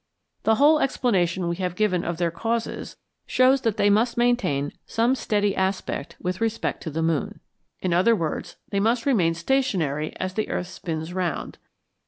[0.45, 5.13] The whole explanation we have given of their causes shows that they must maintain some
[5.13, 7.39] steady aspect with respect to the moon
[7.83, 11.59] in other words, they must remain stationary as the earth spins round.